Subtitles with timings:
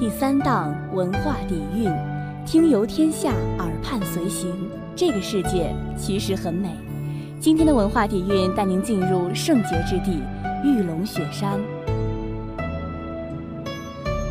[0.00, 1.86] 第三档文化底蕴，
[2.46, 4.50] 听游天下，耳畔随行。
[4.96, 6.70] 这个世界其实很美。
[7.38, 10.22] 今天的文化底蕴带您进入圣洁之地——
[10.64, 11.60] 玉龙雪山。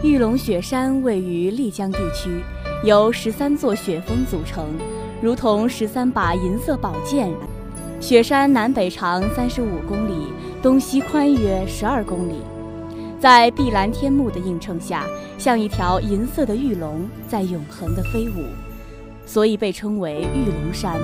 [0.02, 2.42] 玉龙雪山位于丽江地区，
[2.84, 4.66] 由十三座雪峰组成，
[5.22, 7.32] 如同十三把银色宝剑。
[8.00, 10.34] 雪山南北长三十五公里，
[10.64, 12.38] 东西宽约十二公里。
[13.20, 15.06] 在碧蓝天幕的映衬下，
[15.38, 18.46] 像一条银色的玉龙在永恒的飞舞，
[19.26, 20.98] 所以被称为玉龙山。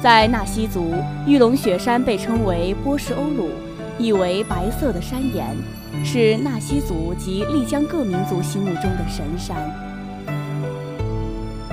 [0.00, 0.94] 在纳西族，
[1.26, 3.50] 玉龙雪山被称为波什欧鲁，
[3.98, 5.56] 意为白色的山岩，
[6.04, 9.56] 是纳西族及丽江各民族心目中的神山。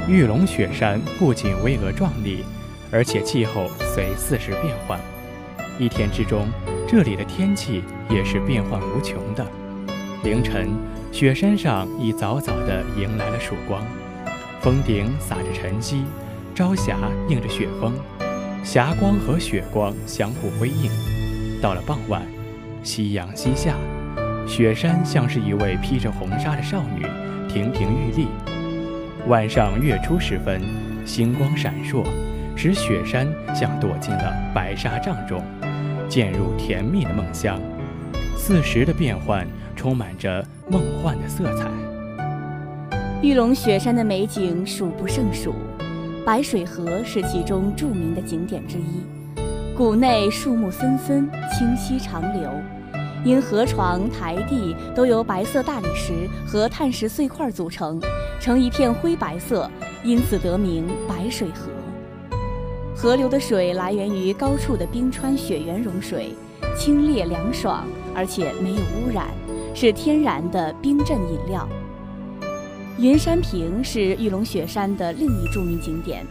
[0.07, 2.43] 玉龙雪山不仅巍峨壮丽，
[2.91, 4.99] 而且气候随四时变换，
[5.77, 6.47] 一天之中。
[6.91, 9.45] 这里的天气也是变幻无穷的。
[10.23, 10.69] 凌晨，
[11.11, 13.83] 雪山上已早早地迎来了曙光，
[14.59, 16.03] 峰顶洒着晨曦，
[16.55, 17.93] 朝霞映着雪峰，
[18.63, 20.89] 霞光和雪光相互辉映。
[21.61, 22.23] 到了傍晚，
[22.81, 23.75] 夕阳西下，
[24.47, 27.05] 雪山像是一位披着红纱的少女，
[27.47, 28.27] 亭亭玉立。
[29.27, 30.59] 晚上月初时分，
[31.05, 32.03] 星光闪烁，
[32.55, 35.39] 使雪山像躲进了白纱帐中。
[36.09, 37.61] 渐入甜蜜的梦乡，
[38.35, 41.69] 四时的变换充满着梦幻的色彩。
[43.21, 45.53] 玉龙雪山的美景数不胜数，
[46.25, 49.03] 白水河是其中著名的景点之一。
[49.77, 52.49] 谷内树木森森，清溪长流，
[53.23, 58.01] 因河床、台地都由白色大理石和碳石碎块组成，
[58.41, 59.69] 呈一片灰白色，
[60.03, 61.69] 因此得名白水河。
[63.01, 66.33] 河流的水来源于高处的冰川雪原融水，
[66.77, 69.29] 清冽凉爽，而且没有污染，
[69.73, 71.65] 是天然的冰镇饮料。
[72.97, 76.25] 云山坪是玉龙雪山的另一著名景点，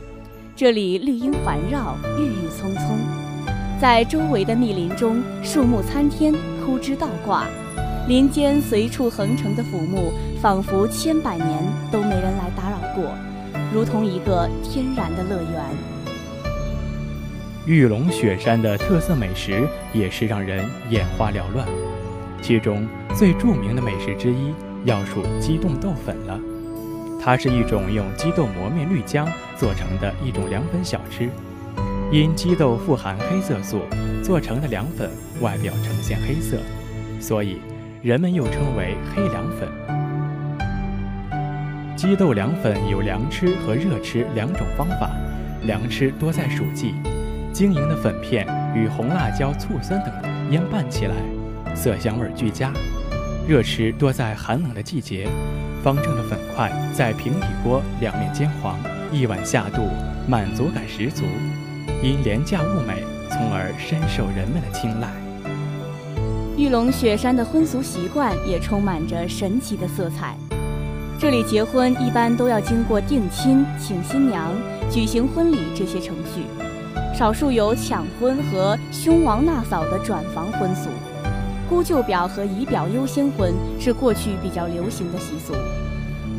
[0.55, 2.99] 这里绿荫环绕，郁郁葱葱，
[3.81, 7.47] 在周围的密林中，树木参天，枯枝倒挂，
[8.07, 10.13] 林间随处横成的腐木，
[10.43, 13.11] 仿佛千百年都没人来打扰过，
[13.73, 15.98] 如同一个天然的乐园。
[17.69, 21.69] 玉龙雪山的特色美食也是让人眼花缭乱，
[22.41, 24.55] 其中最著名的美食之一
[24.87, 26.41] 要数鸡冻豆粉了。
[27.21, 31.29] 它是一种用鸡豆磨面滤浆做成的一种凉粉小吃，
[32.11, 33.83] 因鸡豆富含黑色素，
[34.23, 35.11] 做成的凉粉
[35.43, 36.57] 外表呈现黑色，
[37.21, 37.59] 所以
[38.01, 39.69] 人们又称为黑凉粉。
[41.95, 45.11] 鸡豆凉粉有凉吃和热吃两种方法，
[45.65, 46.95] 凉吃多在暑季。
[47.59, 51.17] 晶莹的粉片与红辣椒、醋酸等腌拌起来，
[51.75, 52.73] 色香味俱佳。
[53.49, 55.29] 热吃多在寒冷的季节，
[55.83, 58.79] 方正的粉块在平底锅两面煎黄，
[59.11, 59.89] 一碗下肚，
[60.29, 61.25] 满足感十足。
[62.01, 65.09] 因廉价物美，从而深受人们的青睐。
[66.57, 70.37] 玉龙雪山的婚俗习惯也充满着神奇的色彩。
[71.19, 74.55] 这里结婚一般都要经过定亲、请新娘、
[74.89, 76.45] 举行婚礼这些程序。
[77.19, 80.89] 少数有抢婚和凶王纳嫂的转房婚俗，
[81.69, 85.53] 姑舅表和姨表优先婚是过去比较流行的习俗。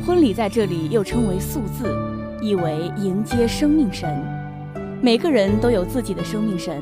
[0.08, 1.94] 婚礼在这里又称为素字，
[2.42, 4.24] 意为迎接生命神。
[5.02, 6.82] 每个人都有自己的生命神，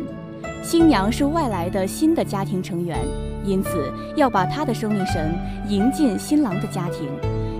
[0.62, 3.00] 新娘是外来的新的家庭成员，
[3.44, 5.34] 因此要把她的生命神
[5.68, 7.10] 迎进新郎的家庭，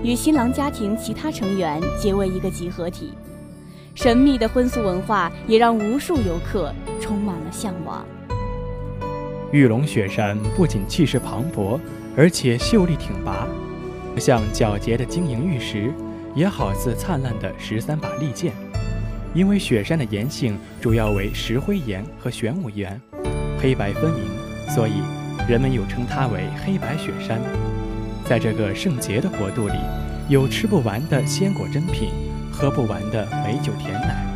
[0.04, 3.14] 与新郎家庭其他成员结为一个集合体。
[4.00, 8.06] 神秘的婚俗文化也让无数游客充满了向往。
[9.50, 11.80] 玉龙雪山不仅气势磅礴，
[12.16, 13.48] 而且秀丽挺拔，
[14.16, 15.92] 像皎洁的晶莹玉石，
[16.32, 18.52] 也好似灿烂的十三把利剑。
[19.34, 23.00] 因为雪山的岩性主要为石灰岩和玄武岩，
[23.60, 24.22] 黑白分明，
[24.72, 24.92] 所以
[25.48, 27.40] 人们又称它为黑白雪山。
[28.24, 29.74] 在这个圣洁的国度里，
[30.28, 32.10] 有吃不完的鲜果珍品。
[32.58, 34.26] 喝不完的美酒甜奶，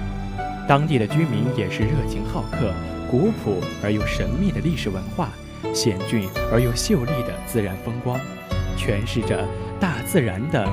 [0.68, 2.72] 当地的居民也是热情好客，
[3.10, 5.30] 古朴而又神秘的历史文化，
[5.74, 8.16] 险峻而又秀丽的自然风光，
[8.76, 9.44] 诠释着
[9.80, 10.64] 大自然的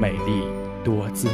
[0.00, 0.44] 美丽
[0.82, 1.28] 多姿。